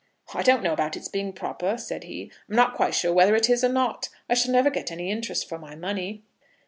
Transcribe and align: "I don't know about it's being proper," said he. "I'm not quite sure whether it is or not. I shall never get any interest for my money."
"I 0.33 0.41
don't 0.41 0.63
know 0.63 0.73
about 0.73 0.97
it's 0.97 1.09
being 1.09 1.31
proper," 1.31 1.77
said 1.77 2.05
he. 2.05 2.31
"I'm 2.49 2.55
not 2.55 2.73
quite 2.73 2.95
sure 2.95 3.13
whether 3.13 3.35
it 3.35 3.51
is 3.51 3.63
or 3.63 3.69
not. 3.69 4.09
I 4.27 4.33
shall 4.33 4.51
never 4.51 4.71
get 4.71 4.91
any 4.91 5.11
interest 5.11 5.47
for 5.47 5.59
my 5.59 5.75
money." 5.75 6.23